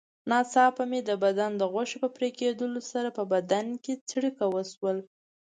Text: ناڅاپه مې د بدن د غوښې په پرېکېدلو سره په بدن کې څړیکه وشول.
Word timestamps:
ناڅاپه 0.29 0.83
مې 0.89 0.99
د 1.09 1.11
بدن 1.23 1.51
د 1.57 1.63
غوښې 1.73 1.97
په 2.03 2.09
پرېکېدلو 2.17 2.81
سره 2.91 3.09
په 3.17 3.23
بدن 3.33 3.65
کې 3.83 3.93
څړیکه 4.09 4.45
وشول. 4.55 4.97